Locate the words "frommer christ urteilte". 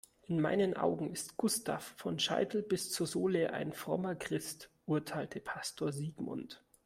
3.71-5.39